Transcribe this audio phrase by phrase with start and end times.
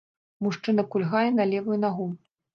[0.45, 2.11] Мужчына кульгае на левую нагу.